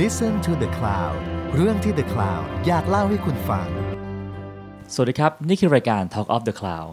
[0.00, 1.16] Listen to the Cloud
[1.54, 3.66] เรื่องที่ The Cloud อยากเล่าให้คุณฟัง
[4.94, 6.90] สวัสดีครับ นี่คือรายการ Talk of the Cloud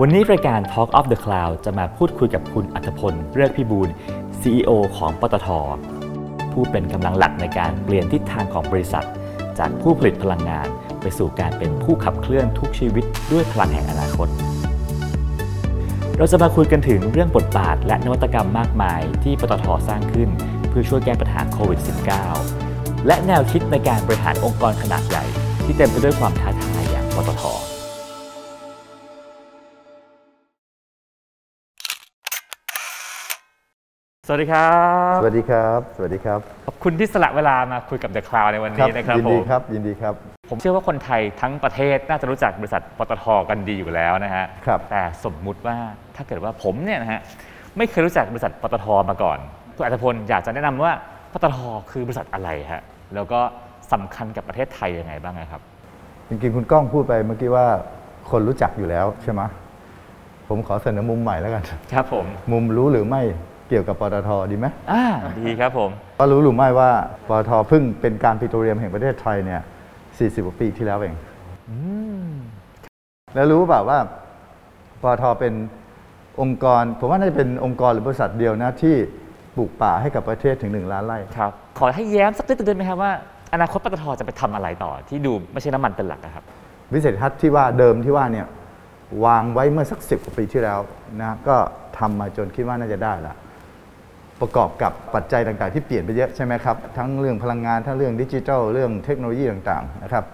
[0.00, 3.88] วันนี้รายการ Talk of the Cloud จะมาพูดคุยกับคุณอัธพลเลือกพิบูล
[4.40, 5.48] CEO ของปตท
[6.52, 9.06] ผู้เป็นกำลังหลักในการเปลี่ยนทิศทางของบริษัท
[9.58, 10.68] จากผู้ผลิตพลังงาน
[11.00, 14.30] ไปสู่การเป็นผู้ขับเคลื่อนทุกชีวิตด้วยพลังแห่งอนาคต
[16.16, 20.30] เราจะมาคุยกันถึงเรื่องบทบาทและนวัตกรรมมากมายที่ปตทสร้างขึ้น
[20.70, 21.80] เพื่อช่วยแก้ปัญหาโควิด
[22.42, 25.24] -19 และแนวคิดในการบริหารองค์กรขนาดใหญ่
[25.64, 27.42] ที่เต็มไปด้วยความท้าทายอย่างปตท
[34.26, 34.74] สวัสดีครั
[35.14, 40.14] บ สวัสดีครับ สวัสดีครับ ขอบคุณที่สละเวลามาคุยกับ The Cloud ในวันนี้นะครับยินผดีมครับ ยินดีครับ
[40.50, 45.76] ผมเชื่อว่าคนไทยทั้งประเทศน่าจะรู้จักบริษัทปตทกันดีอยู่แล้วนะฮะครับแต่สมมุติว่า
[46.16, 47.20] ถ้าเกิดว่าผมเนี่ยนะฮะ
[47.76, 49.38] ไม่เคยรู้จักบริษัทปตทมาก่อน
[49.80, 50.92] คุณอัตพลอยากจะแนะนำว่า
[51.32, 51.58] ปตท
[51.90, 52.82] คือบริษัทอะไรฮะ
[53.14, 53.40] แล้วก็
[53.92, 55.60] สำคัญกับประเทศไทยยังไงบ้างครับ
[56.28, 57.66] จริงๆคุณก้องพูดไปเมื่อกี้ว่า
[58.30, 59.42] คนรู้จักอยู่แล้วใช่ไหม
[60.48, 63.22] ผมขอเสนอมุมใหม่แล้วกัน ครับผม มุมรู้หรือไม่
[63.68, 65.04] เกี่ยวกับปตทดีไหมอ่า
[65.38, 66.90] ดีครับผม ก็รู้หรือไม่ว่า
[67.28, 69.60] ปตทเพิ่งเป็นการปิโตรเลียมแห่งประเทศไทยเนี่ย
[70.04, 71.14] 40กว่าปีที่แล้วเอง
[73.34, 73.98] แล้วรู้เปล่าว่า
[75.02, 75.54] ปตทเป็น
[76.40, 78.96] องค์กร ผมว่าน่าจะเป็นองค์กรหรือบริษัทเดียวนะที่
[79.29, 79.29] ป
[79.60, 83.12] ลูกป่าให้กับประเทศถึง 1 ล้านไร่ ครับขอให้แย้มสักนิดนึงได้ไหมครับว่า
[83.54, 86.44] อนาคตปตทจะไปทำอะไรต่อ ที่ดูไม่ใช่น้ำมันเป็นหลักอะครับ
[86.92, 88.46] วิสัยทัศน์ที่ว่าเดิมที่ว่าเนี่ย
[89.24, 90.78] วางไว้เมื่อสักสิบกว่าปีที่แล้ว
[91.20, 91.56] นะก็
[91.98, 93.34] ทำมาจนคิดว่าน่าจะได้ละ
[94.40, 100.24] ประกอบกับปัจจัยต่างๆ ที่เปลี่ยนไปเยอะใช่ไหมครับ ทั้งเรื่องพลังงานทั้งเรื่องดิจิทัลเรื่องเทคโนโลยีต่างๆนะครับ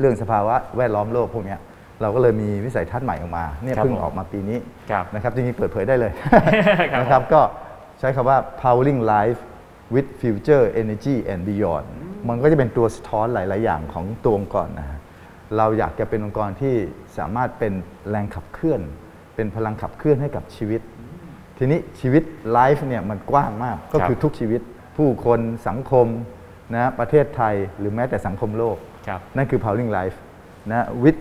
[0.00, 1.60] เรื่องสภาวะแวดล้อมโลกพวกเนี้ย
[2.02, 4.58] เราก็เลยมีวิสัยทัศน์ใหม่ออกมาเนี่ยครับเพิ่งผมออกมาปีนี้
[4.90, 6.12] ครับนะครับจริงๆเปิดเผยได้เลย
[6.92, 7.40] ครับนะครับก็
[7.73, 9.40] ใช้คำว่า powering life
[9.94, 11.86] with future energy and beyond
[12.28, 14.98] มันก็จะเป็นตัวสะท้อนหลาย ๆ อย่างของตัวองค์กรนะฮะ
[15.56, 16.74] เราอยากจะเป็นองค์กรที่
[17.18, 17.72] สามารถเป็น
[18.10, 18.80] แรงขับเคลื่อน
[19.34, 20.80] เป็นพลังขับเคลื่อนให้กับชีวิต
[21.58, 22.22] ทีนี้ชีวิต
[22.52, 24.60] ไลฟ์เนี่ยมันกว้างมากก็คือทุกชีวิต
[24.96, 26.06] ผู้คนสังคม
[26.74, 28.76] นะประเทศไทยหรือแม้แต่สังคมโลก
[29.08, 30.16] ครับนั่นคือ powering life
[30.70, 31.20] นะ with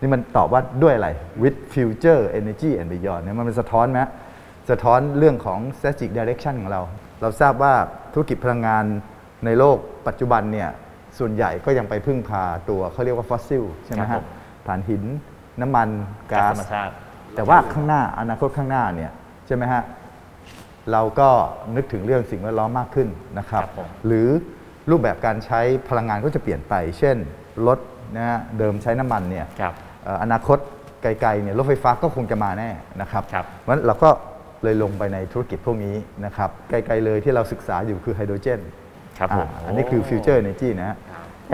[0.00, 1.08] นี่มันตอบว่าด้วยอะไร
[1.42, 4.00] with future energy and beyond เนี่ยมันเป็นสะท้อนไหม
[4.70, 6.80] สะท้อนเรื่องของ strategic direction ของเรา
[7.20, 7.74] เราทราบว่า
[8.12, 8.84] ธุรกิจพลังงาน
[9.44, 9.76] ในโลก
[10.06, 10.68] ปัจจุบันเนี่ย
[11.18, 14.26] ส่วนใหญ่ก็ยังไปพึ่งพาตัวเขาเรียกว่าฟอสซิลใช่ไหมครัฮะบผม
[14.66, 15.02] ถ่านหิน
[15.60, 15.88] น้ำมัน
[16.32, 16.92] ก๊าก๊าซซธรรมชาติ
[17.34, 19.10] แต่ว่าข้างหน้าอนาคตข้างหน้าเนี่ย
[19.46, 19.82] ใช่ไหมฮะ
[20.92, 21.28] เราก็
[21.76, 24.28] นึกถึงเรื่องสิ่งแวดล้อมมากขึ้นนะครับครับผมหรือ
[24.90, 27.16] รูปแบบการใช้พลังงานก็จะเปลี่ยนไป เช่น
[27.66, 27.78] รถ
[28.16, 30.58] นะฮะเดิมใช้น้ำมันเนี่ยครับเอ่ออนาคต
[31.02, 32.70] ไกลๆเนี่ยรถไฟฟ้าก็คงจะมาแน่
[33.00, 34.10] นะครับครับเพราะฉะนั้นเราก็
[34.62, 35.94] เลยลงไปในธุรกิจพวกนี้
[36.24, 38.60] นะครับไกลๆเลยที่เราศึกษาอยู่คือไฮโดรเจน
[39.18, 40.96] ครับผมอ่าอันนี้คือ future energy นะฮะ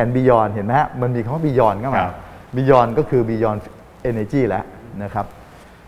[0.03, 2.15] and beyond เห็นไหมฮะมันมีคำว่า beyond เข้าคมารับ
[2.57, 3.61] beyond ก็คือ beyond
[4.11, 4.65] energy แล้ว
[5.03, 5.27] นะครับ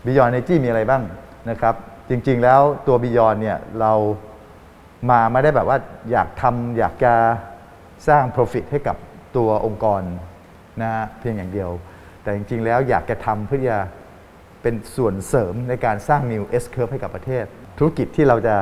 [0.05, 1.03] beyond energy มีอะไรบ้าง
[1.49, 1.75] นะครับ
[2.09, 3.93] จริงๆแล้วตัว beyond เนี่ยเรา
[5.09, 5.77] มาไม่ได้แบบว่า
[6.11, 7.13] อยากทำอยากจะ
[8.07, 8.97] สร้าง profit ให้กับ
[9.37, 10.01] ตัวองค์กร
[10.81, 11.69] นะฮะเพียงอย่างเดียว
[12.23, 13.77] แต่จริงๆแล้วอยากจะทำเพื่อจะ
[14.61, 17.45] เป็นส่วนเสริมในการสร้าง new S curve ให้กับประเทศ
[17.77, 18.55] ธุรกิจที่เราจะ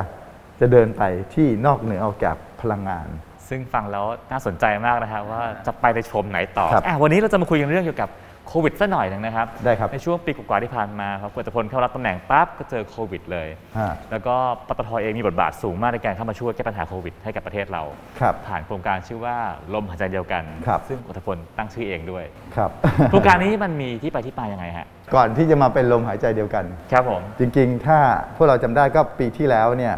[0.60, 1.02] จะเดินไป
[1.34, 3.06] ที่นอกเหนือออกจากพลังงาน
[3.48, 8.10] ซึ่งฟังแล้วน่าสนใจมากนะครับว่าจะไปในชมไหนต่อครับอะวันนี้เราจะมาคุยกันเรื่องเกี่ยวกับ
[8.48, 13.48] โควิดสักหน่อยหนึ่งนะครับ ได้ครับ ในช่วงปีกว่าๆที่ผ่านมาครับคุณอัตพลเข้ารับตำแหน่งปั๊บก็เจอโควิดเลย
[13.78, 14.34] ฮะ แล้วก็
[14.68, 17.82] ปตทเองมีบทบาทสูงมากในการเข้ามาช่วยแก้ปัญหาโควิดให้กับประเทศเรา
[18.20, 19.36] ครับ ผ่านโครงการชื่อว่า
[19.74, 22.24] ลมหายใจเดียวกัน ครับ ซึ่งอัตพลตั้งชื่อเองด้วย
[22.56, 22.70] ครับ
[23.10, 27.98] โครงการนี้มันมีที่ไปที่มายังไงฮะ ก่อนที่จะมาเป็นลมหายใจเดียวกัน ครับผม จริงๆ ถ้า
[28.36, 29.94] พวกเราจำได้ก็ปีที่แล้วเนี่ย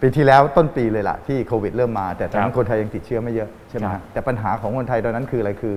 [0.00, 5.74] ปีที่แล้วต้นปีเลยล่ะที่โควิดเริ่มมา แต่ตอนนั้ครันบคนไทยยังติดเชื้อไม่เยอะใช่ไหมครัฮะบแต่ปัญหาของคนไทยตอนนั้นคืออะไรคือ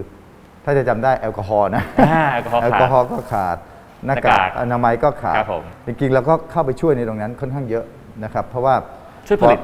[0.66, 3.58] ถ้าจะจำได้แอลกอฮอล์นะ อ่าแอลกอฮอล์แอลกอฮอล์ก็ขาด
[4.06, 7.86] หน้าหน้ากากากอนามัยก็ขาดครับผมจริงๆเราก็เข้าไปช่วยในตรงนั้นค่อนข้างเยอะ
[8.24, 8.76] นะครับ เพราะว่า
[9.28, 9.60] ช่วยผลิต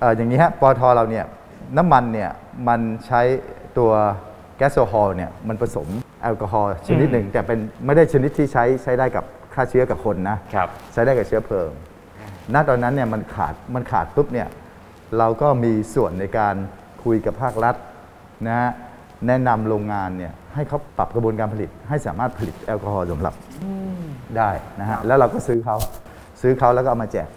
[0.00, 1.24] เอ่ออย่างนี้ฮะปอทเราเนี่ย
[1.76, 2.30] น้ำมันเนี่ย
[2.68, 3.20] มันใช้
[3.78, 3.92] ตัว
[4.56, 5.88] แก๊สโซฮอล์เนี่ยมันผสม
[6.22, 9.24] แอลกอฮอล์ชนิดหนึ่ง แต่เป็นไม่ได้ชนิดที่ใช้ใช้ได้กับ
[9.54, 11.70] ฆ่าเชื้อกับคนนะ ครับ ใช้ได้กับเชื้อเพลิง
[12.54, 14.48] ณ ตอนนั้นเนี่ยมันขาด มันขาดปุ๊บเนี่ย
[15.18, 16.54] เราก็มีส่วนในการ
[17.04, 17.74] คุยกับภาครัฐ
[18.46, 18.70] นะฮะ
[19.26, 23.34] แนะนำโรงงานเนี่ยให้เขาปรับกระบวนการผลิต ให้สามารถผลิตแอลกอฮอล์สำหรับ
[24.38, 25.76] ได้นะฮะแล้วเราก็ซื้อเขา
[26.40, 27.28] ซื้อเขาแล้วก็เอามาแจก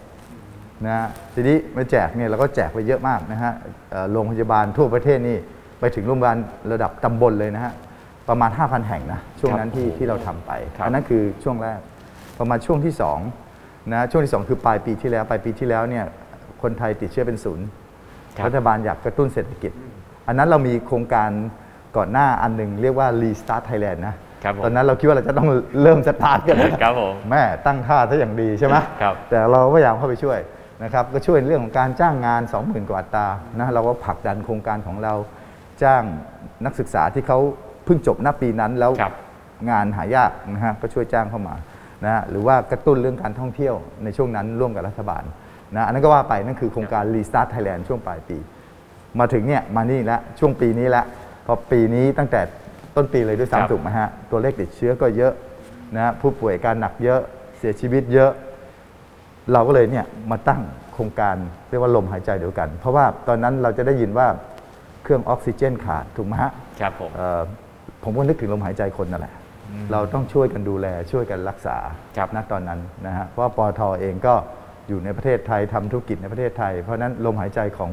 [0.85, 3.53] นะฮะทีนี้มาแจกเนี่ยเราก็แจกไปเยอะมากนะฮะ
[3.91, 5.37] เอ่อโรงพยาบาลทั่วประเทศนี่
[5.79, 6.37] ไปถึงโรงพยาบาล
[6.71, 7.73] ระดับตำบลเลยนะฮะ
[8.29, 11.79] ประมาณ 5,000 แห่งนะช่วงนั้นที่ที่เราทำไปครับอันนั้นคือช่วงแรก
[12.39, 12.93] ประมาณช่วงที่
[13.41, 16.05] 2นะช่วงที่ 2 คือปลายปีที่แล้วปลายปีที่แล้วเนี่ย
[16.61, 17.65] คนไทยติดเชื้อเป็นศูนย์
[18.37, 19.71] ครับรัฐบาลอยากกระตุ้นเศรษฐกิจ
[20.27, 21.29] อันนั้นเรามีโครงการ
[21.97, 25.47] ก่อนหน้าอันหนึ่งเรียกว่า Restart Thailand นะ ครับผม ตอนนั้นเราคิดว่าเราจะต้อง
[25.81, 30.39] เริ่มสตาร์ทกันแล้วครับผมแม่ตั้งท่าซะอย่างดีใช่ไหมครับแต่เราก็พยายามเข้าไปช่วย
[30.83, 33.27] นะครับก็ช่วยเรื่องของการจ้างงาน 20,000 กว่าอัตรา
[33.59, 35.13] นะเราก็ผลักดันโครงการของเรา
[35.83, 36.03] จ้าง
[36.65, 37.39] นักศึกษาที่เขา
[37.85, 39.13] เพิ่งจบหน้าปีนั้นแล้วครับ
[39.69, 41.55] งานหายากนะฮะก็ช่วยจ้างเข้ามา
[42.03, 45.23] นะฮะหรือว่ากระตุ้นเรื่องการท่องเที่ยวในช่วงนั้นร่วมกับรัฐบาล
[45.75, 48.37] นะอันนั้นก็ว่าไปนั่นคือโครงการ Restart Thailand ช่วงปลายปี
[49.19, 52.41] มาถึงเนี่ยมานี่แล้วช่วงปีนี้แล้วพ อปีนี้ตั้งแต่
[52.95, 55.33] ต้นปีเลยด้วยครับ ซ้ำถูกไหมฮะ ตัวเลขติดเชื้อก็เยอะ
[55.95, 57.19] นะฮะผู้ป่วยอาการหนักเยอะ
[57.57, 58.31] เสียชีวิตเยอะ
[59.53, 60.61] เราก็เลยเนี่ยมาตั้ง
[60.93, 61.35] โครงการ
[61.69, 64.27] เรียกว่าลมหายใจเดียวกัน เพราะว่าตอนนั้นเราจะได้ยินว่า
[65.03, 67.41] เครื่องออกซิเจนขาดถูกไหมฮะ ครับผม เอ่อ
[68.03, 69.33] ผมก็นึกถึงลมหายใจคนนั่นแหละ
[69.91, 71.77] เราต้องช่วยกันดูแลช่วยกันรักษา
[72.17, 74.33] ครับ ณตอนนั้นนะฮะ เพราะว่าปอทเองก็
[74.87, 77.91] อยู่ในประเทศไทยทำธุรกิจในประเทศไทย เพราะฉะนั้นลมหายใจของ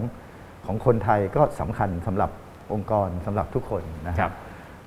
[0.66, 2.30] ของคนไทยก็สำคัญสำหรับ
[2.72, 4.32] องค์กรสำหรับทุกคนนะฮะครับ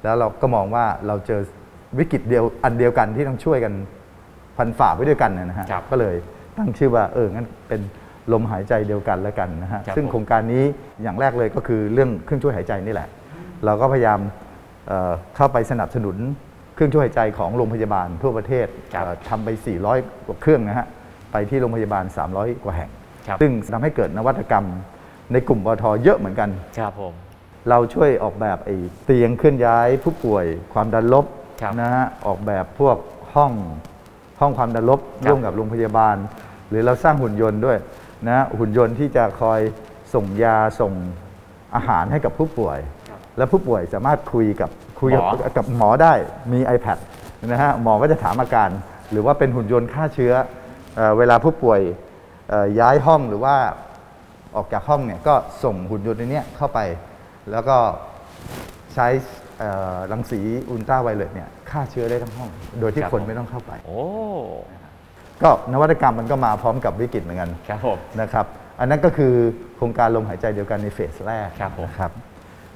[0.04, 1.42] แล้วเราก็มองว่าเราเจอ
[2.00, 3.74] วิกฤตเดียวอันเดียวกันที่ต้องช่วยกัน
[4.58, 6.16] พันฝ่าไว้ด้วยกันนะฮะครับก็เลย
[6.58, 7.82] ตั้งชื่อว่าเอองั้นเป็น
[8.34, 10.64] ลมหายใจเดียวกันแล้วกันนะฮะครับซึ่งผมโครงการนี้
[11.04, 13.08] อย่างแรกเลยก็คือเรื่องเครื่องช่วยหายใจนี่แหละ
[13.66, 14.20] เราก็พยายาม
[14.88, 16.18] เอ่อเข้าไปสนับสนุน
[16.76, 19.50] เครื่องช่วยหายใจของโรงพยาบาลทั่วประเทศครับเอ่อทำไป
[19.88, 20.88] 400 กว่าเครื่องนะฮะ
[21.32, 22.04] ไปที่โรงพยาบาล
[22.34, 22.90] 300 กว่าแห่ง
[23.28, 24.66] ครับซึ่งทำให้เกิดนวัตกรรม
[25.34, 26.50] ในกลุ่มปตทเยอะเหมือนกัน
[26.80, 27.14] ครับผม
[27.70, 28.76] เราช่วยออกแบบไอ้
[29.06, 31.26] เตียงเคลื่อนย้ายผู้ป่วยความดันลบ
[31.62, 32.98] ครับนะฮะออกแบบพวก
[33.36, 33.52] ห้อง
[34.40, 36.16] ห้องความดันลบครับร่วมกับโรงพยาบาล
[36.70, 37.78] หรือเราสร้างหุ่นยนต์ด้วย
[38.28, 39.60] นะฮะหุ่นยนต์ที่จะคอย
[40.14, 40.94] ส่งยาส่ง
[41.76, 42.80] อาหารให้กับผู้ป่วย
[43.38, 44.70] และผู้ป่วยสามารถคุยกับ
[45.00, 46.14] คุยกับหมอ กับหมอได้
[46.54, 46.98] มี iPad
[47.48, 48.70] นะฮะหมอก็จะถามอาการ
[49.12, 50.34] หรือว่าเป็นหุ่นยนต์ฆ่าเชื้อ
[50.96, 51.80] เออเวลาผู้ป่วย
[52.50, 53.56] เอ่อย้ายห้องหรือว่า
[54.56, 55.34] ออกจากห้องเนี่ยก็
[55.64, 56.80] ส่งหุ่นยนต์ในเนี้ยเข้าไป
[57.52, 57.78] แล้วก็
[58.94, 59.08] ใช้
[59.60, 62.50] เอ่อรังสีอุลตราไวเลตเนี่ยฆ่าเชื้อได้ทั้งห้อง
[62.80, 64.00] โดยที่ครับคนผมไม่ต้องเข้าไป โอ้
[65.44, 68.46] ก็นวัตกรรมมันก็มาพร้อมกับวิกฤตเหมือนกันครับผมนะครับ
[68.80, 69.34] อันนั้นก็คือ
[69.76, 72.12] โครงการลมหายใจเดียวกันในเฟสแรกครับผมนะครับ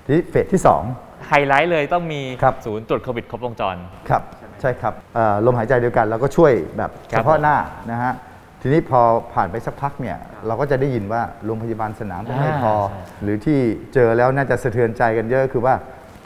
[0.05, 0.61] ทีนี้เฟสที่
[0.93, 3.75] 2 ไฮไลท์เลยต้องมีครับศูนย์ตรวจโควิดครบวงจร
[4.09, 4.23] ครับ
[4.61, 7.55] ใช่ครับเอ่อลมหายใจเดียวกันเราก็ช่วยแบบครัเฉบพาะหน้า
[7.91, 8.13] นะฮะ
[8.65, 9.01] ทีนี้พอ
[9.33, 10.17] ผ่านไปสักพักเนี่ย
[10.47, 13.59] เราก็จะได้ยินว่าโรงพยาบาลสนามก็ไม่พออ่าใช่หรือที่
[13.93, 15.75] เจอแล้วน่าจะสะเทือนใจกันเยอะคือว่า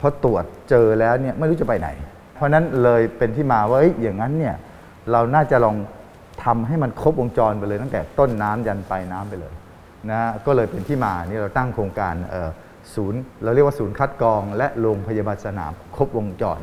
[0.00, 1.88] พอตรวจเจอแล้วเนี่ยไม่รู้จะไปไหน
[2.34, 4.54] เพราะฉะนั้นเลยเป็นที่มาว่าเอ้ยอย่างนั้นเนี่ย
[5.12, 5.76] เราน่าจะลอง
[6.44, 9.54] ทำให้มันครบวงจรไปเลยตั้งแต่ต้นน้ำยันปลายน้ำไปเลย
[10.10, 12.50] นะฮะก็เลยเป็นที่มานี่เราตั้งโครงการเอ่อ
[12.94, 16.60] ศูนย์ เราเรียกว่าศูนย์คัดกรอง และโรงพยาบาลสนามครบวงจร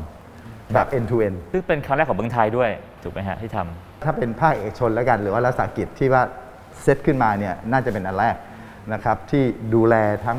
[0.74, 2.70] แบบ end to end ซึ่งเป็นครั้งแรกของเมืองไทยด้วย
[3.02, 6.22] ถูกไหมฮะที่ทำ ถ้าเป็นภาคเอกชนแล้วกันหรือว่ารัฐวิสาหกิจที่ว่า
[6.82, 8.36] เซตขึ้นมาเนี่ยน่าจะเป็นอันแรก
[8.92, 9.94] นะครับที่ดูแล
[10.26, 10.38] ทั้ง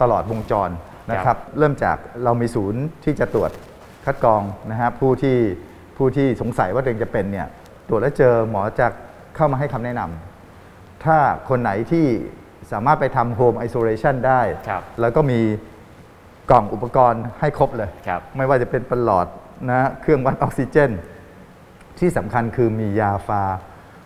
[0.00, 0.70] ตลอดวงจร
[1.10, 3.50] นะคครัรับบ เริ่มจากเรามีศูนย์ที่จะตรวจ
[4.04, 5.38] คัดกรองนะฮะผู้ที่
[5.96, 7.46] ผู้ที่สงสัยว่าตัวเองจะเป็นเนี่ย
[7.88, 8.86] ตรวจแล้วเจอหมอจะ
[9.36, 11.16] เข้ามาให้คำแนะนำถ้า
[11.48, 12.06] คนไหนที่
[12.72, 15.40] สามารถไปทำโฮมไอโซเลชันได้ ครับแล้วก็มี
[16.50, 19.26] กล่องอุปกรณ์ให้ครบเลย ครับไม่ว่าจะเป็นประหลอด
[19.68, 20.90] นะฮะเครื่องวัดออกซิเจน
[21.98, 23.42] ที่สำคัญคือมียาฟา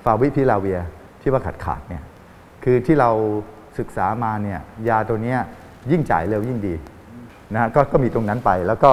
[0.04, 0.80] ฟาวิพิลาเวีย
[1.20, 2.02] ที่ว่าขาดขาดๆเนี่ย
[2.64, 3.10] คือที่เรา
[3.78, 5.38] ศึกษามาเนี่ยยาตัวเนี้ย
[5.90, 6.74] ยิ่งจ่ายเร็วยิ่งดี
[7.52, 8.92] นะฮะก็ก็มีตรงนั้นไปแล้วก็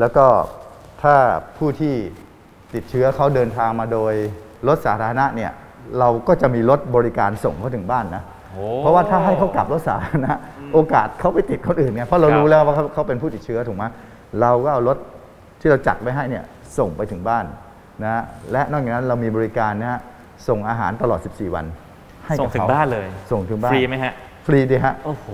[0.00, 0.26] แล้วก็
[1.02, 1.14] ถ้า
[1.56, 1.94] ผู้ที่
[2.74, 4.14] ติดเชื้อเขาเดินทางมาโดย
[4.68, 5.50] รถสาธารณะเนี่ย
[5.98, 10.32] เราก็จะมีรถบริการส่งเขาถึงบ้านนะโอ้เพราะว่าถ้าให้เขากลับรถสาธารณะ
[10.72, 13.84] โอกาสเขาไปติดคนอื่นเนี่ยเพราะเราครับรู้แล้วว่าเขาเขาเป็นผู้ติดเชื้อถูกไหม
[14.40, 14.98] เราก็เอารถ
[15.60, 16.44] ที่เราจัดไว้ให้เนี่ย
[16.78, 17.44] ส่งไปถึงบ้าน
[18.02, 18.22] นะฮะ
[18.52, 20.00] และนอกจากนั้นเรามีบริการนะฮะ
[20.48, 21.66] ส่งอาหารตลอด 14 วัน
[22.26, 24.12] ให้ส่กับงถึงขบ้านเลยส่งถึงบ้านฟรีไหมฮะ
[24.46, 25.28] ฟรีดีฮะ โอ้โห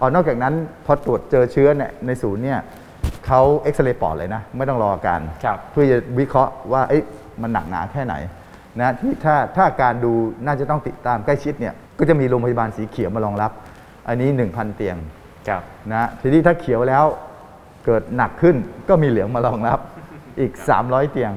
[0.00, 0.54] อ๋อนอกจากนั้น
[0.86, 2.58] พอตรวจเจอเชื้อเนี่ยในศูนย์เนี่ย
[3.26, 7.04] เขาเอ็กซเรย์ปอดเลยนะ ไม่ต้องรออาการ ครับ เพื่อจะวิเคราะห์ว่าเอ๊ะ
[7.42, 8.14] มันหนักหนาแค่ไหน
[8.80, 10.12] นะที่ถ้าถ้าการดู
[10.46, 13.52] น่าจะต้องติดตามใกล้ชิดเนี่ยก็จะมีโรงพยาบาลสีเขียวมารองรับ
[14.08, 14.96] อันนี้ 1,000 เตียง
[15.48, 17.04] ครับ นะทีนี้ถ้าเขียวแล้ว
[17.84, 18.56] เกิดหนักขึ้น
[18.88, 19.78] ก็มีเหลืองมารองรับ
[20.40, 21.32] อีก 300 เตียง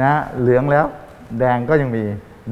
[0.00, 0.86] นะเหลืองแล้ว
[1.38, 2.02] แดงก็ยังมี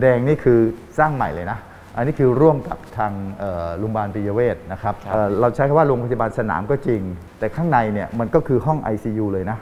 [0.00, 0.58] แดงนี่คือ
[0.98, 1.58] สร้างใหม่เลยนะ
[1.96, 7.00] อันนี้คือร่วมกับทางเอ่อโรงพยาบาลปิยเวชนะครับครับเอ่อเราใช้คำว่าโรงพยาบาลสนามก็จริง
[7.38, 9.58] แต่ข้างในเนี่ยมันก็คือห้อง ICU เลยนะ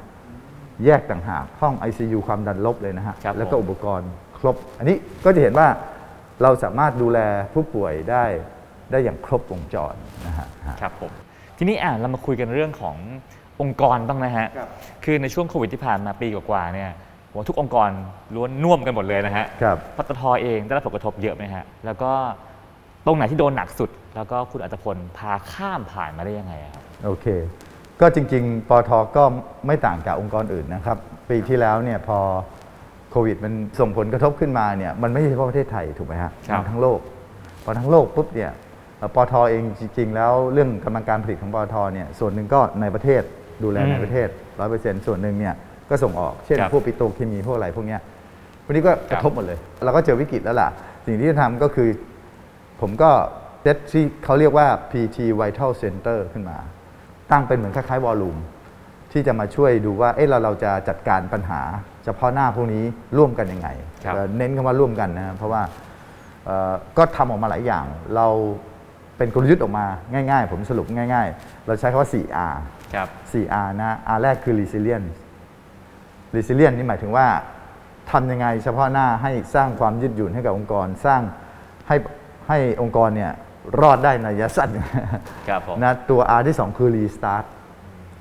[0.84, 5.68] แยกต่างหากห้อง ICU ความดันลบเลยนะฮะครับแล้วก็ผมอุปกรณ์ครบ อันนี้ก็จะเห็นว่า
[6.42, 7.18] เราสามารถดูแล
[7.52, 8.24] ผู้ป่วยได้
[8.90, 9.94] ได้อย่างครบวงจร
[10.26, 10.46] นะฮะ
[10.80, 11.12] ครับผม
[11.58, 12.96] ทีนี้อะเรามาคุยกันเรื่องของ
[13.62, 14.68] องค์กรบ้างนะฮะ ครับ
[15.04, 16.90] คือในช่วงโควิดที่ผ่านมาปีกว่าๆเนี่ย
[17.30, 17.90] ผมว่าทุกองค์กร
[18.34, 22.12] ล้วนน่วมกันหมดเลยนะฮะครับปตทเองได้รับผลกระทบเยอะไหมฮะ แล้วก็
[23.06, 27.26] ตรงไหนที่โดนหนักสุด แล้วก็คุณอัตพลพาข้ามผ่านมาได้ยังไงอะครับ โอเค
[28.00, 29.22] ก็จริงๆ ปอทก็
[29.66, 30.98] ไม่ต่างจากองค์กรอื่นนะครับ
[31.30, 32.18] ปีที่แล้วเนี่ยพอ
[33.10, 36.98] โควิดมันส่งผลกระทบขึ้นมาเนี่ย มันไม่ใช่เฉพาะประเทศไทยถูกไหมฮะครับมันทั้งโลก
[37.64, 38.50] พอทั้งโลกปุ๊บเนี่ย
[38.98, 43.22] เอ่อปอทเองจริงๆ แล้วเรื่องกำลังการผลิตของปอทเนี่ยส่วนหนึ่งก็ในประเทศ
[43.62, 44.28] ดูแลในประเทศ
[44.60, 45.54] ร้อยเปอร์เซ็นต์ส่วนหนึ่งเนี่ย
[45.90, 48.00] ก็ส่งออกเช่นครับพวกปิโตรเคมีพวกอะไรพวกเนี้ย
[48.66, 50.68] วันนี้ก็กระทบหมดเลย เราก็เจอวิกฤตแล้วล่ะ
[51.06, 51.88] สิ่งที่จะทำก็คือ
[52.80, 53.10] ผมก็
[53.62, 56.58] เซตที่เขาเรียกว่า PT Vital Center ขึ้นมา
[57.30, 58.36] ตั้งเป็นเหมือนคล้ายๆวอลลุ่ม
[59.12, 61.60] ที่จะมาช่วยดูว่าเอ๊ะเราเราจะจัดการปัญหา
[62.04, 62.84] เฉพาะหน้าพวกนี้
[63.18, 63.68] ร่วมกันยังไง
[64.04, 65.62] ครับเอ่อเน้นคำว่าร่วมกันนะเพราะว่า
[66.44, 67.84] เอ่อก็ทำออกมาหลายอย่าง
[68.16, 68.26] เรา
[69.16, 72.54] เป็นกลยุทธ์ออกมาง่ายๆ ผมสรุปง่ายๆ เราใช้คำว่า 4R
[72.94, 75.10] ครับ 4R นะ R แรกคือ resilience
[76.34, 77.26] resilience นี่หมายถึงว่า
[78.10, 81.22] ทำยังไงเฉพาะหน้าให้สร้างความยืดหยุ่นให้กับองค์กร สร้าง
[81.88, 81.96] ให้
[82.48, 83.32] ให้องค์กรเนี่ย
[83.80, 84.68] รอดได้ในระยะสั้น
[85.48, 87.44] ครับผมนะตัว R ที่ 2 คือ restart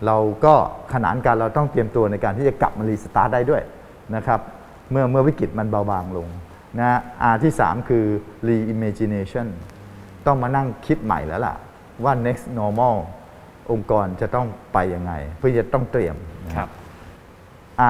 [0.05, 0.53] เราก็
[0.93, 3.61] ขนานกันเราต้องเตรียมตัวในการที่จะกลับมา restart ได้ด้วย
[4.15, 4.39] นะครับ
[4.91, 6.27] เมื่อเมื่อวิกฤตมันเบาบางลง
[6.79, 6.99] นะ
[7.31, 8.05] R ที่ 3 คือ
[8.47, 9.47] reimagination
[10.27, 11.55] ต้องมานั่งคิดใหม่แล้วล่ะ
[12.03, 12.95] ว่า next normal
[13.71, 16.15] องค์กรจะต้องไปยังไง เพื่อจะต้องเตรียม
[16.45, 16.69] นะครับ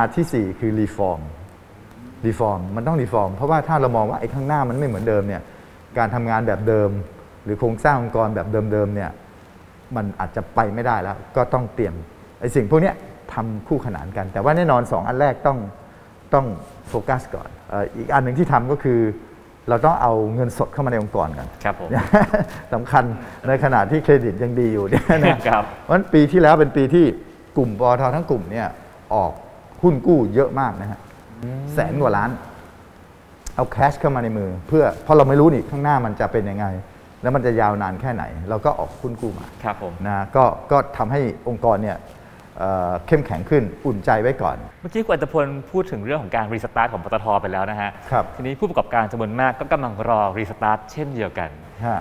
[0.02, 1.22] R ที่ 4 คือ reform
[2.28, 5.42] reform มันต้อง reform เพราะว่าถ้าเรามองว่าไอ้ข้างหน้ามันไม่เหมือนเดิมเนี่ย
[5.98, 6.90] การทำงานแบบเดิม
[7.44, 9.12] หรือโครงสร้างองค์กรแบบเดิมๆเนี่ย
[9.96, 11.94] มันอาจจะไปไม่ได้แล้ว ก็ต้องเตรียม
[12.40, 12.92] ไอ้สิ่งพวกนี้
[13.34, 15.58] ทำคู่ขนานกัน แต่ว่าแน่นอน 2 อันแรกต้อง
[16.34, 16.46] ต้อง
[16.90, 19.00] โฟกัสก่อนออีกอันหนึ่งที่ทำก็คือ
[19.70, 21.90] เราต้องเอาเงินสดเข้ามาในองค์กรกันครับผม
[22.74, 23.04] สำคัญ
[23.48, 27.06] ในขณะที่เครดิตยังดีอยู่เนี่ยนะครับเพราะฉะนั้นปีที่แล้วเป็นปีที่
[27.58, 28.68] กลุ่มปอททั้งกลุ่มเนี่ย
[29.14, 29.32] ออก
[29.84, 31.00] หุ้นกู้เยอะมากนะฮะ
[31.74, 32.30] แสนกว่าล้าน
[33.56, 36.66] เอา cash เข้ามาในมือ เพื่อเพราะเราไม่รู้นี่ข้างหน้ามันจะเป็นยังไง
[37.22, 41.98] แล้วมันจะยาวนานแค่ไหน เราก็ออกหุ้นกู้มาครับผมนะก็ก็ทำให้องค์กรเนี่ย
[42.60, 51.50] เอ่อเข้มแข็งขึ้นอุ่นใจไว้ก่อน เมื่อกี้คุณอรรถพลพูดถึงเรื่องของการ restart ของปตทไปแล้วนะฮะครับทีนี้ผู้ประกอบการจำนวนมากก็กำลังรอ restart เช่นเดียวกัน
[51.86, 52.00] ฮะ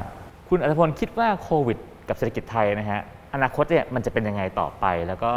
[0.48, 1.78] คุณอรรถพลคิดว่าโควิด
[2.08, 3.00] กับเศรษฐกิจไทยนะฮะ
[3.34, 5.30] อนาคตเนี่ยมันจะเป็นยังไงต่อไป แล้วก็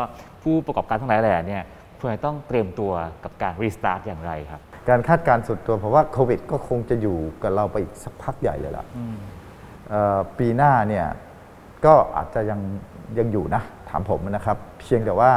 [0.43, 1.63] ผู้ประกอบการทั้งหลายแหล่เนี่ย
[1.99, 2.91] ควรจะต้องเตรียมตัว
[3.23, 8.85] กับการ restart อย่างไรครับการคาดการณ์ส่วนตัวเพราะว่าโควิด ก็คงจะอยู่กับเราไปอีกสักพักใหญ่เลยล่ะ
[9.89, 11.05] เอ่อปีหน้าเนี่ย
[11.85, 12.59] ก็อาจจะยัง
[13.19, 15.31] ยังอยู่นะถามผมนะครับ เพียงแต่ว่า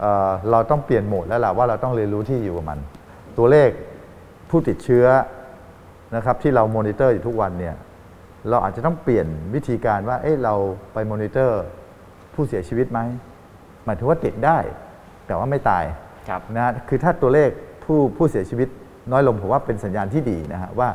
[0.00, 2.78] เอ่อเราต้องเปลี่ยนโหมดแล้วล่ะว่าเราต้องเรียนรู้ที่อยู่กับมัน
[3.38, 3.70] ตัวเลข
[4.50, 5.06] ผู้ติดเชื้อ
[6.16, 7.74] นะครับที่เรามอนิเตอร์อยู่ทุกวันเนี่ย
[8.48, 10.54] เราอาจจะต้องเปลี่ยนวิธีการว่าเอ๊ะเรา
[10.92, 11.62] ไปมอนิเตอร์
[12.34, 13.00] ผู้เสียชีวิตไหม
[13.84, 14.58] หมายถึงว่าติดได้
[15.26, 15.84] แต่ว่าไม่ตาย
[16.28, 17.50] ครับ นะฮะคือถ้าตัวเลข
[17.84, 18.68] ผู้ผู้เสียชีวิต
[19.12, 20.88] น้อยลงผมว่าเป็นสัญญาณที่ดีนะฮะว่า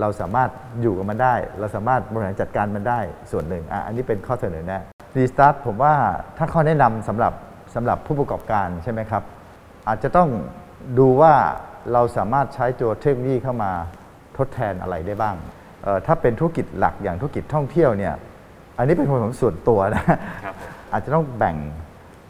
[0.00, 0.50] เราสามารถ
[0.82, 4.82] อยู่กับมันได้ เราสามารถบริหารจัดการมันได้ส่วนหนึ่งอะอันนี้เป็นข้อเสนอแนะ
[5.16, 5.94] รีสตาร์ทผมว่า
[6.36, 7.32] ถ้าข้อแนะนำสำหรับ
[7.74, 9.22] สำหรับผู้ประกอบการใช่ไหมครับ
[9.88, 10.28] อาจจะต้อง
[10.98, 11.34] ดูว่า
[11.92, 13.70] เราสามารถใช้ตัวเทคโนโลยีเข้ามา
[14.36, 15.36] ทดแทนอะไรได้บ้าง
[15.82, 18.14] เอ่อถ้าเป็นธุรกิจหลักอย่างธุรกิจท่องเที่ยวเนี่ย
[18.78, 20.04] อันนี้เป็นความเห็นส่วนตัวนะ
[20.44, 20.54] ครับ
[20.92, 21.56] อาจจะต้องแบ่ง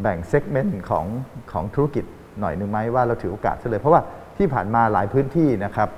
[0.03, 1.07] แบ่งเซกเมนต์ของ
[1.53, 2.05] ของธุรกิจ
[2.41, 4.03] หน่อยหนึ่งไหมว่าเราถือโอกาสซะเลย เพราะว่า
[4.39, 5.89] ที่ผ่านมาหลายพื้นที่นะครับ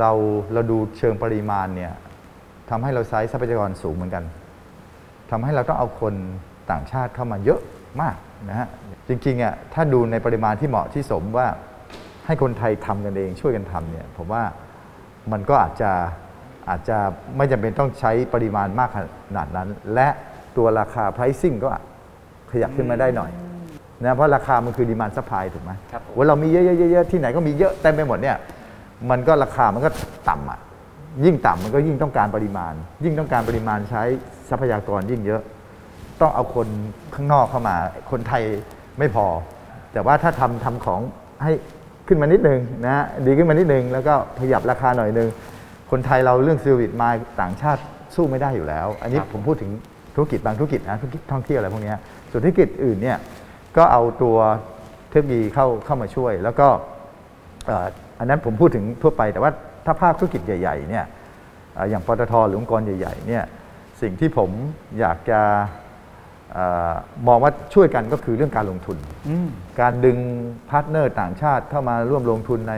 [0.00, 0.10] เรา
[0.52, 1.92] เราดูเชิงปริมาณเนี่ย
[2.70, 4.24] ทำให้เราใช้ทรัพยากรสูงเหมือนกัน
[5.30, 6.14] ทำให้เราต้องเอาคน
[6.70, 7.60] ต่างชาติเข้ามาเยอะ
[8.02, 8.16] มาก
[8.48, 8.68] นะฮะ
[9.08, 11.46] จริงๆอะถ้าดูในปริมาณที่เหมาะที่สมว่า
[12.26, 14.42] ให้คนไทยทำกันเองช่วยกันทำเนี่ยผมว่า
[15.32, 15.90] มันก็อาจจะ
[16.70, 16.98] อาจจะ
[17.36, 18.98] ไม่จำเป็นต้องใช้ปริมาณมากข
[19.36, 20.08] นาดนั้น และ
[20.56, 21.68] ตัวราคา pricing ก็
[22.50, 23.30] ขยับขึ้นมาได้หน่อย
[24.02, 28.36] นะเพราะราคามันคือ demand supply ถูกไหมครับผมว่าเรามีเยอะๆๆๆที่ไหนก็มีเยอะเต็มไปหมดเนี่ย
[29.10, 29.90] มันก็ราคามันก็
[30.28, 30.58] ต่ำอะ
[31.24, 32.72] ยิ่งต่ำมันก็ยิ่งต้องการปริมาณ
[33.04, 34.02] ยิ่งต้องการปริมาณใช้
[34.48, 35.42] ทรัพยากรยิ่งเยอะ
[36.20, 36.68] ต้องเอาคน
[37.14, 37.76] ข้างนอกเข้ามา
[38.10, 38.42] คนไทย
[38.98, 39.26] ไม่พอ
[39.92, 41.00] แต่ว่าถ้าทำทำของ
[41.42, 41.52] ให้
[42.08, 45.28] ขึ้นมานิดนึงนะดีขึ้นมานิดนึง แล้วก็ขยับราคาหน่อยนึง
[45.90, 47.10] คนไทยเราเรื่องซีวิตมา
[47.40, 47.82] ต่างชาติ
[48.14, 49.70] สู้ไม่ได้อยู่แล้ว อันนี้ครับผมพูดถึง
[50.14, 51.98] ธุรกิจบางธุรกิจนะธุรกิจท่องเที่ยวอะไรพวกเนี้ย
[52.30, 53.18] ส่วนธุรกิจอื่นเนี่ย
[53.76, 54.36] ก็เอาตัว
[55.10, 56.68] เทคโนโลยีเข้าเข้ามาช่วย แล้วก็
[57.66, 57.86] เอ่อ
[58.18, 59.50] อันนั้นผมพูดถึงทั่วไปแต่ว่า
[59.88, 61.04] ถ้าภาคธุรกิจใหญ่ๆเนี่ย
[61.74, 63.44] เอ่ออย่างปตทหรือองค์กรใหญ่ๆเนี่ย
[64.02, 64.50] สิ่งที่ผม
[65.00, 65.40] อยากจะ
[66.52, 66.58] เอ
[66.90, 66.92] อ
[67.28, 68.96] มองว่าช่วยกันก็คือเรื่องการลงทุน
[69.80, 70.18] การดึง
[70.70, 72.74] partner ต่างชาติเข้ามาร่วมลงทุนใน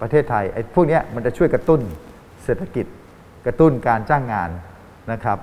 [0.00, 1.80] ประเทศไทยไอ้พวกเนี้ยมันจะช่วยกระตุ้น
[2.44, 2.86] เศรษฐกิจ
[3.46, 4.50] กระตุ้นการจ้างงาน
[5.12, 5.38] นะครับ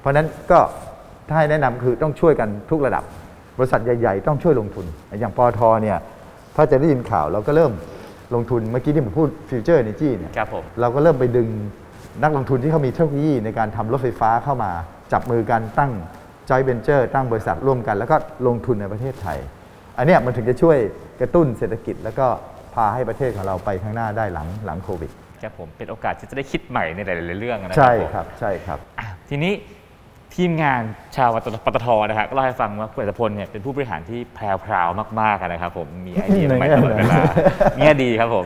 [0.00, 0.60] เพราะฉะนั้นก็
[1.28, 3.04] ถ้าให้แนะนำคือต้องช่วยกันทุกระดับ
[3.58, 4.86] บริษัทใหญ่ ๆ ต้องช่วยลงทุน
[5.20, 5.98] อย่างปตทเนี่ย
[6.56, 7.72] ถ้าจะได้ยินข่าวเราก็เริ่ม
[8.34, 11.48] ลงทุนเมื่อกี้ที่ผมพูด future energy เนี่ยครับผมเราก็เริ่มไปดึง
[12.22, 14.70] นักลงทุนที่เขามีเทคโนโลยีในการทำรถไฟฟ้าเข้ามา
[15.12, 15.92] จับมือกันตั้ง
[16.48, 19.38] จอยเ e นเจอร์ตั้งบริษัทร่วมกัน แล้วก็ลงทุนในประเทศไทย
[19.98, 20.78] อันเนี้ยมันถึงจะช่วย
[21.20, 22.26] กระตุ้นเศรษฐกิจ แล้วก็
[22.74, 25.10] พาให้ประเทศของเราไปข้างหน้าได้หลังหลังโควิด
[25.42, 29.52] ครับผมเป็นโอกาสที่จะได้คิดใหม่ในหลาย ๆ เรื่องนะครัใช่ผมครับใช่ครับ อะทีนี้
[30.34, 30.82] ทีมงาน
[31.16, 31.28] ชาว
[31.64, 37.20] ปตทนะฮะก็เล่าให้ฟังว่าคุณอัตพลเนี่ยเป็นผู้บริหารที่แพรวๆมากๆนะครับผมมีไอเดียใหม่ตลอดเวลา
[37.78, 38.44] เงี้ยดีครับผม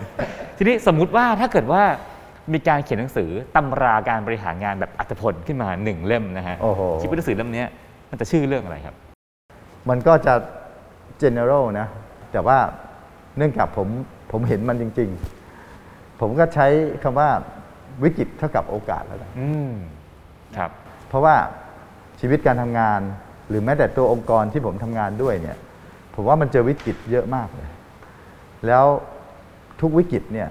[0.57, 1.83] ทีนี้สมมุติว่าถ้าเกิดว่า
[2.52, 7.69] มีการเขียนหนังสือตำราการบริหารงานแบบอัตพลขึ้นมาหนึ่งเล่มนะฮะโอ้โหคิดว่าหนังสือเล่มเนี้ย
[8.11, 8.95] มันจะชื่อเรื่องอะไรครับ
[9.88, 10.35] มันก็จะ
[11.23, 11.87] general นะ
[12.33, 12.59] แต่ว่า
[13.37, 13.88] เนื่องจากผม
[14.33, 15.11] ผมเห็นมันจริง
[15.64, 16.66] ๆ ผมก็ใช้
[17.02, 17.28] คำว่า
[18.02, 19.73] วิกฤตเท่ากับโอกาสแล้วกันอืม
[20.57, 20.71] ครับ
[21.09, 21.37] เพราะว่า
[22.20, 23.00] ชีวิตการทำงาน
[23.49, 25.56] หรือแม้แต่ตัวองค์กรที่ผมทำงานด้วยเนี่ย
[26.14, 27.68] ผมว่ามันเจอวิกฤตเยอะมากเลย
[28.66, 28.85] แล้ว
[29.80, 30.49] ทุกวิกฤตเนี่ย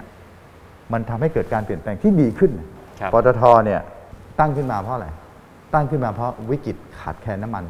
[0.92, 2.52] มันทำให้เกิดการเปลี่ยนแปลงที่ดีขึ้น
[3.00, 3.80] ครับปตทเนี่ย
[4.40, 5.08] ตั้งขึ้นมาเพราะอะไร
[5.74, 7.64] ตั้งขึ้นมาเพราะวิกฤตขาดแคลนน้ำมัน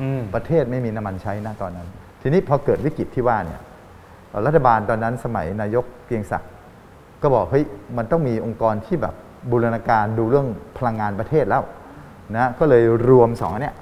[0.00, 1.88] อืมประเทศไม่มีน้ำมันใช้นะตอนนั้น
[2.22, 3.60] ทีนี้พอเกิดวิกฤตที่ว่าเนี่ย
[4.28, 6.50] เอ่อรัฐบาลตอนนั้นสมัยนายกเกรียงศักดิ์
[7.22, 7.64] ก็บอกเฮ้ย
[7.96, 9.14] มันต้องมีองค์กรที่แบบ
[9.50, 11.62] บูรณาการดูเรื่องพลังงานประเทศแล้ว
[12.36, 13.76] นะก็เลยรวมสองอันเนี้ย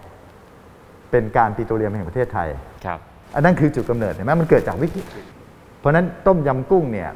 [1.10, 2.48] เป็นการปิโตรเลียมแห่งประเทศไทย
[2.84, 2.98] ครับ
[3.34, 5.06] อันนั้นคือจุดกำเนิดเห็นไหมมันเกิดจากวิกฤต
[5.78, 7.10] เพราะฉะนั้นต้มยำกุ้งเนี่ย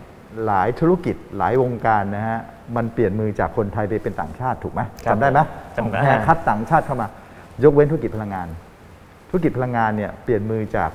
[0.46, 2.38] หลายธุรกิจหลายวงการนะฮะ
[2.76, 5.38] มันเปลี่ยนมือจากคนไทยไปเป็นต่างชาติถูกไหมครับจำได้ไหม
[5.76, 7.08] จำได้แห่คัดต่างชาติเข้ามา
[7.64, 8.48] ยกเว้นธุรกิจพลังงาน
[9.28, 10.90] ธุรกิจพลังงานเนี่ยเปลี่ยนมือจาก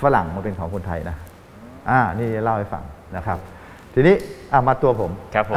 [0.00, 1.16] ฝรั่งมาเป็นของคนไทยนะ
[1.90, 2.82] อ่านี่เล่าให้ฟัง
[3.16, 3.38] นะครับ
[3.94, 4.14] ทีนี้
[4.52, 5.56] อะมาตัวผมครับผม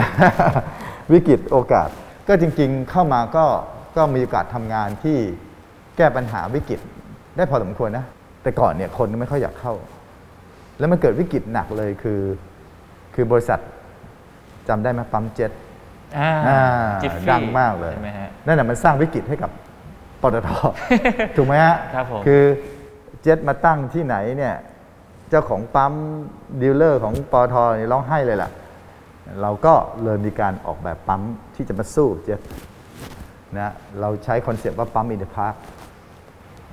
[1.14, 1.90] วิกฤตโอกาส
[2.28, 3.46] ก็จริง ๆ เข้ามาก็
[3.98, 5.18] ก็มีโอกาสทำงานที่
[5.98, 6.80] แก้ปัญหาวิกฤต
[7.38, 8.06] ได้พอสมควรนะ
[8.44, 9.74] แต่ก่อนเนี่ยคนไม่ค่อยอยากเข้า
[10.80, 12.22] แล้วมันเกิดวิกฤตหนักเลยคือ
[13.16, 13.60] คือบริษัท
[14.68, 15.52] จำได้ไหมปั๊มเจ็ต
[16.18, 16.62] อ่าอ่า
[17.02, 19.52] จิฟฟี่ดังมากเลยใช่ไหมฮะนั่นแหะมันสร้างวิกฤตให้กับ
[20.22, 20.50] ปตท
[21.36, 22.44] ถูกไหมฮะครับผมคือ
[23.22, 24.56] เจ็ตมาตั้งที่ไหนเนี่ย
[25.30, 25.94] เจ้าของปั๊ม
[26.62, 28.50] dealer ของปตทนี่ร้องไห้เลยล่ะ
[29.42, 31.22] เราก็เลยมีการออกแบบปั๊ม
[31.56, 32.40] ที่จะมาสู้เจ็ต
[33.56, 35.54] นะเราใช้คอนเซปต์ว่าปั๊มอินเด p พาร์ค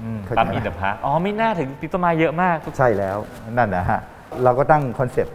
[0.03, 3.17] อืมเข้าใจปั๊มไหม in the parkอ๋อมิน่าถึงติดต้นไม้เยอะมากทุก ใช่แล้ว
[3.59, 4.01] นั่นนะฮะ
[4.45, 5.35] เราก็ตั้ง concept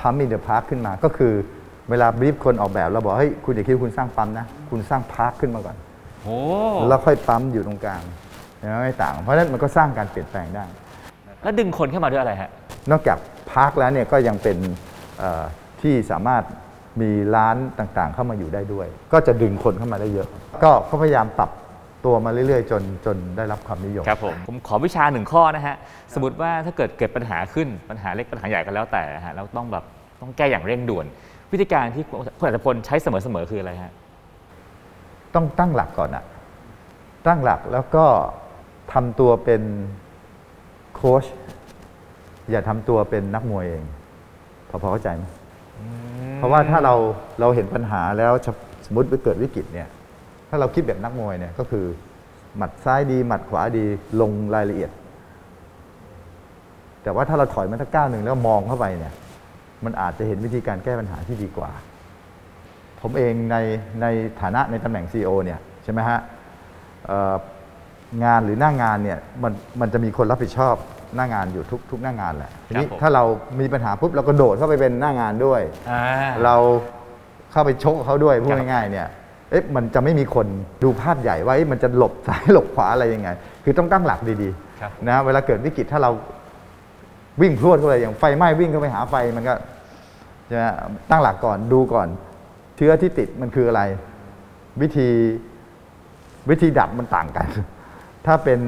[0.00, 1.32] ปั๊ม in the park ขึ้นมา ก็คือ
[1.90, 5.76] เวลา brief คนออกแบบเราบอกเฮ้ยคุณอย่าคิดว่าคุณสร้างปั๊มนะ คุณสร้าง park ขึ้นมาก่อน
[6.22, 6.36] โอ้
[6.88, 8.02] แล้วค่อยปั๊มอยู่ตรงกลาง
[8.58, 10.64] เห็นไหมไม่ต่าง เพราะฉะนั้นมันก็สร้างการเปลี่ยนแปลงได้
[11.42, 12.50] แล้วดึงคนเข้ามาด้วยอะไรฮะ
[12.90, 13.18] นอกจาก
[13.50, 14.58] พาร์คแล้วเนี่ยก็ยังเป็น
[15.18, 15.44] เอ่อ
[15.82, 16.42] ที่สามารถ
[17.00, 20.28] มีร้านต่างๆ เข้ามาอยู่ได้ด้วย ก็จะดึงคนเข้ามาได้เยอะ
[20.62, 21.50] ก็ก็พยายามปรับ
[22.04, 25.76] ตัวมาเรื่อยๆ จนจนได้รับความนิยมครับผมผมขอวิชาหนึ่งข้อนะฮะ
[26.14, 29.84] สมมติว่าถ้าเกิดเกิดปัญหาขึ้นปัญหาเล็กปัญหาใหญ่ก็แล้วแต่ฮะแล้วต้องแบบ
[30.20, 31.06] ต้องแก้อย่างเร่งด่วน
[31.52, 32.04] วิธีการที่
[32.38, 33.92] คุณอัตพลใช้เสมอๆคืออะไรฮะ
[35.34, 36.24] ต้องตั้งหลักก่อนอะ
[37.26, 38.04] ตั้งหลักแล้วก็
[38.92, 39.62] ทำตัวเป็น
[40.94, 41.24] โค้ช
[42.50, 43.84] อย่าทำตัวเป็นนักมวยเอง
[44.68, 45.24] พอพอเข้าใจไหม
[46.36, 46.94] เพราะว่าถ้าเรา
[47.40, 48.32] เราเห็นปัญหาแล้ว
[48.86, 49.88] สมมติไปเกิดวิกฤตเนี่ย
[50.48, 51.84] ถ้าเราคิดแบบนักมวยเนี่ยก็คือ
[52.56, 53.84] หมัดซ้ายดี หมัดขวาดี
[54.20, 54.90] ลงรายละเอียด
[57.02, 59.12] แต่ว่าถ้าเราถอยมาสักก้าวหนึ่งแล้วมองเข้าไปเนี่ย
[59.84, 61.70] มันอาจจะเห็นวิธีการแก้ปัญหาที่ดีกว่า
[63.00, 63.56] ผมเองใน
[64.00, 64.06] ใน
[64.40, 66.18] ฐานะในตำแหน่ง CEO เนี่ยใช่ไหมฮะ
[68.24, 70.74] งานหรือหน้างานเนี่ยมันมันจะมีคนรับผิดชอบ
[71.16, 73.24] หน้างานอยู่ทุกทุกหน้างานแหละทีนี้ผม ถ้าเรา
[73.60, 76.02] มีปัญหาปุ๊บเราก็โดดเข้าไปเป็นหน้างานด้วย อ่า
[76.44, 76.56] เรา
[77.52, 79.08] เข้าไปชกเขาด้วยพูดครับง่ายๆเนี่ย
[79.50, 80.46] เอ๊ะมันจะไม่มีคน
[80.82, 83.28] ดูภาพใหญ่ว่าเอ๊ะมันจะหลบซ้าย หลบขวาอะไรยังไง
[83.64, 84.50] คือต้องตั้งหลักดี
[84.80, 86.10] ครับ ๆนะเวลาเกิดวิกฤตถ้าเรา
[87.42, 89.54] วิ่งพรวดเข้าไปอย่างไฟไหม้วิ่งเข้าไปหาไฟมันก็
[90.46, 90.64] ใช่ไหม
[91.10, 92.08] ตั้งหลักก่อนดูก่อน
[92.76, 93.82] เชื้อที่ติดมันคืออะไร
[94.80, 95.08] วิธี
[96.50, 97.46] วิธีดับมันต่างกัน
[98.26, 98.60] ถ้าเป็น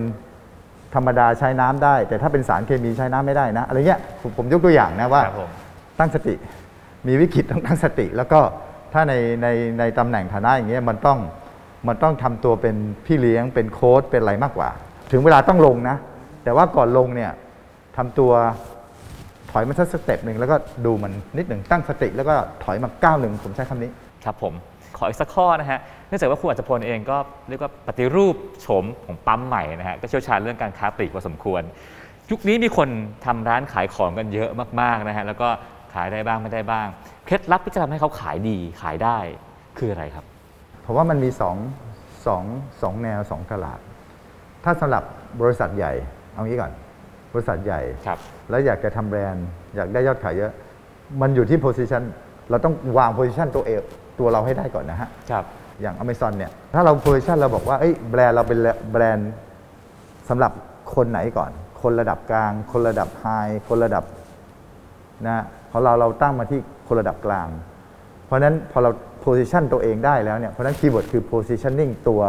[0.94, 5.50] ธรรมดาใช้น้ำได้ แต่ถ้าเป็นสารเคมีใช้น้ำไม่ได้นะอะไรเงี้ยผมผมยกตัวอย่างนะว่าครับผม
[5.98, 6.34] ตั้งสติ
[7.06, 8.40] มีวิกฤตต้องตั้งสติ แล้วก็
[8.92, 11.18] ถ้าในในในตำแหน่งฐานะอย่างเงี้ยมันต้อง
[11.88, 14.68] มันต้องทำตัวเป็นพี่เลี้ยงเป็นโค้ชเป็นอะไรมากกว่า
[15.12, 15.96] ถึงเวลาต้องลงนะ
[16.44, 17.32] แต่ว่าก่อนลงเนี่ย
[17.96, 18.32] ทำตัว
[19.50, 23.90] ถอยมาสักสเต็ปหนึ่งแล้วก็ดูมันนิดหนึ่งตั้งสติ แล้วก็ถอยมาก้าวหนึ่งผมใช้คำนี้
[24.24, 24.54] ครับผม
[24.96, 27.16] ขออีกสักข้อนะฮะ เนื่องจากว่าคุณอัจพลเองก็
[27.48, 31.62] เรียกว่าปฏิรูปโฉมของปั๊มใหม่นะฮะ ก็เชี่ยวชาญเรื่องการค้าปลีกพอสมควร
[32.30, 32.88] ยุคนี้มีคน
[33.24, 35.48] ทำร้านขายของกันเยอะมากๆนะฮะ แล้วก็
[35.94, 36.86] ขายได้บ้างไม่ได้บ้าง
[37.24, 39.18] เคล็ดลับที่จะทำให้เขาขายดีขายได้
[39.78, 40.24] คืออะไรครับ
[40.84, 41.56] ผมว่ามันมีสอง
[42.26, 42.44] สอง
[42.82, 43.78] สองแนวสองตลาด
[44.64, 45.04] ถ้าสำหรับ
[45.40, 45.92] บริษัทใหญ่
[46.32, 46.72] เอางี้ก่อน
[47.32, 48.18] บริษัทใหญ่ครับ
[48.50, 49.46] แล้วอยากจะทำแบรนด์
[49.76, 50.52] อยากได้ยอดขายเยอะ
[51.20, 52.02] มันอยู่ที่โพ i ิชัน
[52.50, 53.82] เราต้องวางโพ i ิชันตัวเอง
[54.18, 55.44] ตัวเราให้ได้ก่อนนะฮะ ครับ
[55.80, 58.58] อย่าง Amazon เนี่ย ถ้าเรา position เราบอกว่าเอ้ยแบรนด์เราเป็น
[58.92, 59.32] แบรนด์
[60.28, 60.52] สำหรับ
[60.94, 61.50] คนไหนก่อน
[61.82, 63.26] คนระดับกลาง คนระดับ high
[63.68, 64.04] คนระดับ
[65.26, 67.48] นะของเราเราตั้งมาที่คนระดับกลาง
[68.26, 68.90] เพราะฉะนั้นพอเรา
[69.24, 72.20] position ตัวเองได้แล้วเนี่ย เพราะฉะนั้น keyword คือ positioning ตัว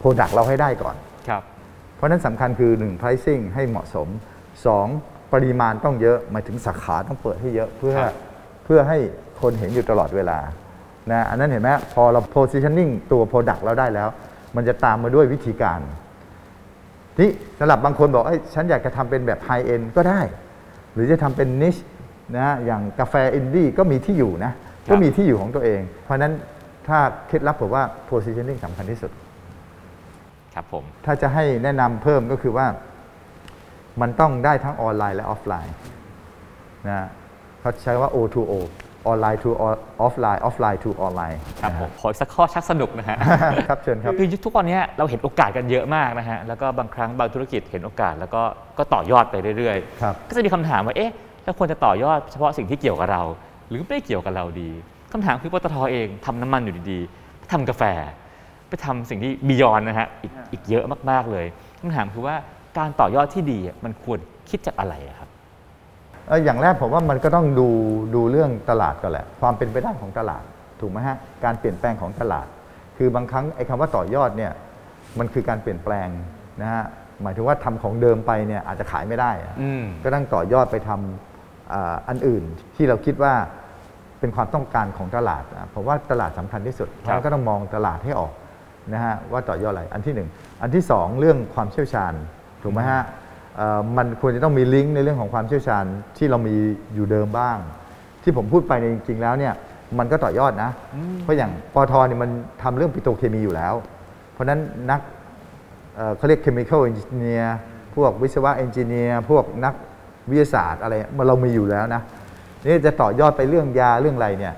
[0.00, 0.96] product เราให้ได้ก่อน
[1.28, 1.42] ครับ
[1.96, 4.08] เพราะฉะนั้นสำคัญคือ 1 pricing ให้เหมาะสม
[4.74, 8.14] 2 ปริมาณต้องเยอะหมายถึงสาขาต้องเปิดให้เยอะเพื่อครับ
[8.64, 8.98] เพื่อให้
[9.40, 10.38] คนเห็นอยู่ตลอดเวลา
[11.10, 14.08] นะอันนั้นเห็นไหมพอเรา positioning ตัว product เราได้แล้ว
[14.56, 15.80] มันจะตามมาด้วยวิธีการ
[17.20, 20.20] นี่สำหรับบางคนบอกเอ้ยฉันอยากจะทำเป็นแบบ high end ก็ได้
[20.92, 21.82] หรือจะทำเป็น niche
[22.38, 24.52] นะอย่างกาแฟอินดี้ก็มีที่อยู่นะ
[24.90, 26.32] ก็มีที่อยู่ของตัวเอง เพราะฉะนั้น
[26.88, 29.10] ถ้าเคล็ดลับผมว่า positioning สำคัญที่สุด
[30.54, 32.66] ครับผม ถ้าจะให้แนะนำเพิ่มก็คือว่า
[34.00, 35.74] มันต้องได้ทั้งออนไลน์และออฟไลน์
[36.88, 37.08] นะ
[37.60, 38.52] เขาใช้ว่า O2O
[39.08, 39.64] ออนไลน์ to อ
[40.00, 43.16] อฟไลน์ออฟไลน์ to ออนไลน์ครับผมขออีกสักข้อชักสนุกนะฮะ
[43.68, 48.42] ครับเชิญครับคือทุกวันนี้เราเห็นโอกาสกันเยอะมากนะฮะแล้วก็บางครั้งบางธุรกิจเห็นโอกาสแล้วก็
[48.78, 51.12] ก็ต่อยอดไปเรื่อยครับๆก็จะมีคำถามว่าเอ๊ะ
[51.44, 53.22] แล้วควรจะต่อยอดเฉพาะสิ่งที่เกี่ยวกับเรา
[53.68, 54.70] หรือไม่ได้เกี่ยวกับเราดี
[55.12, 57.82] คำถามคือปตทเองทำน้ำมันอยู่ดีๆไปทำกาแฟ
[58.68, 61.46] ไปทำสิ่งที่บียอนนะฮะอีกอีกเยอะมากๆเลย
[61.80, 62.34] คำถามคือว่า
[62.78, 64.18] การต่อยอดที่ดีอะมันควร
[64.50, 67.68] คิดจากอะไรอะครับเอ่ออย่างแรกผมว่ามันก็ต้องดู
[68.14, 70.42] ดูเรื่องตลาดก่อนแหละ ความเป็นไปได้ของตลาด
[70.80, 72.46] ถูกไหมฮะการเปลี่ยนแปลงของตลาด
[72.96, 74.52] คือบางครั้งไอ้คำว่าต่อยอดเนี่ย
[75.18, 76.08] มันคือการเปลี่ยนแปลง
[76.62, 76.84] นะฮะ
[77.22, 82.44] หมายถึงว่าทำของเดิมไปเนี่ยอาจจะขายไม่ได้อะอืมก็ต้องต่อยอดไปทำอ่าอันอื่น
[82.76, 83.34] ที่เราคิดว่า
[84.20, 88.32] เป็นความต้องการของตลาดอะผมว่าตลาดสำคัญที่สุดเพครับราะฉะนั้นก็ต้องมองตลาดให้ออก
[88.92, 90.28] นะฮะว่าต่อยอดอะไรอันที่หนึ่ง
[90.62, 92.12] อันที่สองเรื่องความเชี่ยวชาญ
[92.62, 93.25] ถูกไหมฮะเอ่อ
[93.96, 95.84] มันควรจะต้องมีลิงก์ในเรื่องของความเชี่ยวชาญ
[96.16, 96.56] ที่เรามี
[96.94, 97.58] อยู่เดิมบ้าง
[98.22, 99.54] ที่ผมพูดไปในยจริง ๆ แล้วเนี่ย
[99.98, 100.70] มันก็ต่อยอดนะ
[101.22, 102.30] เพราะอย่างปอทเนี่ยมัน
[102.62, 103.74] ทำเรื่องปิโตรเคมีอยู่แล้ว
[104.32, 105.00] เพราะฉะนั้นนัก
[105.96, 107.46] เอ่อเขาเรียก chemical engineer
[107.94, 109.74] พวกวิศวะ engineer พวกนัก
[110.30, 112.02] วิทยาศาสตร์อะไรมันเรามีอยู่แล้วนะ
[112.64, 114.54] นี่จะต่อยอดไปเรื่องยาเรื่องอะไรเนี่ย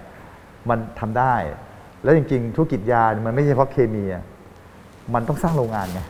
[0.69, 1.35] มันทำได้
[2.03, 4.25] แล้วจริง ๆ ธุรกิจยาเนี่ยมันไม่ใช่เฉพาะเคมีอะ
[5.15, 6.01] มันต้องสร้างโรงงานไง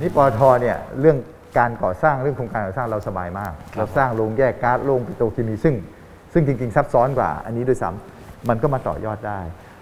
[0.00, 1.16] นี่ปอทเนี่ยเรื่อง
[1.58, 5.74] การก่อสร้างเรื่องโครงการก่อสร้างเราสบายมาก เราสร้างโรงแยกก๊าซโรงปิโตรเคมีซึ่ง
[6.32, 9.40] ซึ่งจริง ๆ ซับซ้อนกว่า อันนี้ด้วยซ้ำมันก็มาต่อยอดได้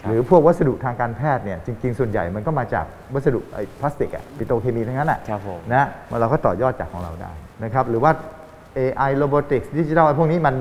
[0.08, 7.32] หรือพวกวัสดุทางการแพทย์เนี่ยจริง ๆ ส่วนใหญ่มันก็มาจากวัสดุไอ้พลาสติกอะปิโตรเคมีทั้งนั้นอะครับผม นะมันเราก็ต่อยอดจากของเราได้
[7.64, 8.12] นะครับหรือว่า
[8.78, 10.54] AI robotics ดิจิทัลพวกนี้มัน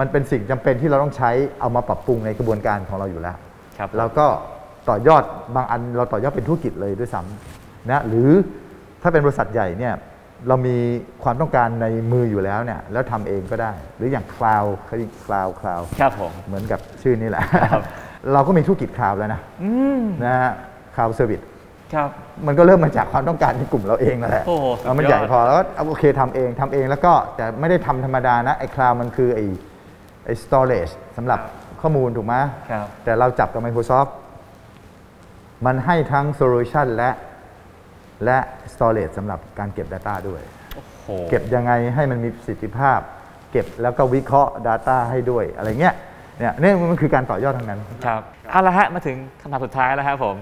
[0.00, 3.36] มันเป็นสิ่งจำเป็นที่เราต้องใช้เอามาปรับปรุงในกระบวนการของเราอยู่แล้ว
[3.78, 4.26] ครับแล้วก็
[4.88, 8.30] ต่อยอดบางอันเราต่อยอดเป็นธุรกิจเลยด้วยซ้ำนะหรือ
[9.02, 9.94] ถ้าเป็นบริษัทใหญ่เนี่ย
[10.48, 10.76] เรามี
[11.22, 14.90] ความต้องการในมืออยู่แล้วเนี่ยแล้วทำเองก็ได้ หรืออย่างคลาวค
[15.32, 17.82] ลาวคลาวครับผม เหมือนกับชื่อนี่แหละ ครับ
[18.32, 20.52] เราก็มีธุรกิจ cloud แล้วนะอืมนะฮะ
[20.96, 21.40] cloud service
[21.94, 22.08] ครับ
[22.46, 29.44] มันก็เริ่มมาจากความต้องการในกลุ่มเราเองนั่นแหละโอ้โหสุดยอด เอามันใหญ่พอแล้วก็เอาโอเคทำเองทำเองแล้วก็แต่ไม่ได้ทำธรรมดานะไอ้ cloud มันคือไอ้
[30.24, 31.40] ไอ้ storage สำหรับ
[31.80, 32.34] ข้อมูลถูกไหม
[32.70, 34.10] ครับ แต่เราจับกับ Microsoft
[35.66, 37.10] มันให้ทั้ง solution และ
[38.24, 38.38] และ
[38.72, 40.42] storage สำหรับการเก็บ Data ด้วย
[40.74, 43.00] โอ้โหเก็บยังไงให้มันมีประสิทธิภาพ
[43.50, 45.94] เก็บแล้วก็วิเคราะห์ Data ให้ด้วยอะไรเงี้ย
[46.38, 50.36] เนี่ยนี่มันคือการต่อยอดทั้งนั้น ครับเอาละฮะมาถึงคำถามสุดท้ายแล้วครับผม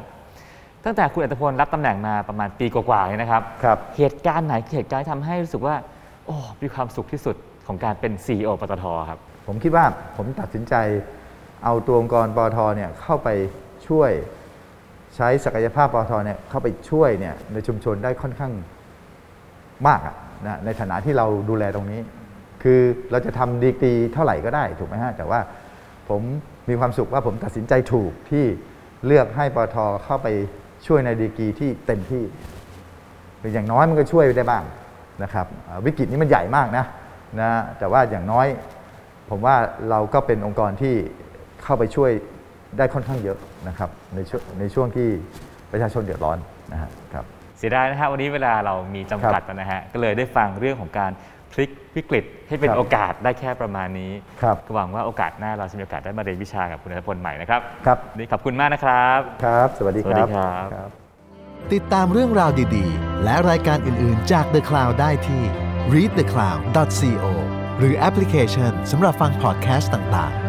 [0.85, 5.77] ตั้งแต่คุณอัตพลรับตำแหน่งมาประมาณปีกว่าๆเนี่ยนะครับ ครับ เหตุการณ์ไหนคือเหตุการณ์ที่ทำให้รู้สึกว่า
[6.27, 9.85] โอ้มีความสุขที่สุดของการเป็น CEO ปตทครับ ผมคิดว่า
[10.17, 10.75] ผมตัดสินใจ
[11.65, 13.29] เอาตัวองค์กรปอทเนี่ยเข้าไป
[13.89, 14.11] ช่วย
[15.17, 18.53] ใช้ศักยภาพปอทเนี่ยเข้าไปช่วยเนี่ยในชุมชนได้ค่อนข้าง
[19.87, 20.15] มากอะ
[20.47, 22.01] นะในฐานะที่เราดูแลตรงนี้
[22.63, 25.41] คือเราจะทำดีกรีเท่าไหร่ก็ได้ถูกไหมฮะแต่ว่า
[26.09, 26.21] ผม
[26.69, 28.45] มีความสุขว่าผมตัดสินใจถูกที่
[29.07, 30.29] เลือกให้ปอทเข้าไป
[30.87, 32.25] ช่วยในดีกรีที่เต็มที่
[33.39, 34.65] หรืออย่างน้อยมันก็ช่วยได้บ้าง
[35.23, 35.47] นะครับ
[35.87, 36.85] วิกฤตนี้มันใหญ่มากนะ
[37.41, 38.47] นะแต่ว่าอย่างน้อย
[39.31, 39.57] ผมว่า
[39.91, 40.95] เราก็เป็นองค์กรที่
[41.63, 42.11] เข้าไปช่วย
[42.79, 45.09] ได้ค่อนข้างเยอะนะครับในช่วงในช่วงที่
[45.73, 46.39] ประชาชนเดือดร้อน
[46.73, 47.25] นะฮะครับ
[47.59, 51.13] เสียดายนะฮะวันนี้เวลาเรามีจำกัดนะฮะก็เลยได้ฟังเรื่องของการ
[51.53, 60.91] พลิกวิกฤตให้เป็นครับโอกาสได้แค่ประมาณนี้ครับ ก็หวังว่าโอกาสหน้าเราจะมีโอกาสได้มาเรียนวิชากับคุณอัตพลใหม่นะครับครับวันนี่ขอบคุณมากนะครับ ครับ สวัสดีคสวัสรัดีบครับ ครับ
[61.73, 65.43] ติดตามเรื่องราวดีๆ และรายการอื่นๆจาก The Cloud ได้ที่
[65.95, 67.27] readthecloud.co
[67.79, 70.44] หรือแอปพลิเคชันสำหรับฟังพอดแคสต์ต่างๆ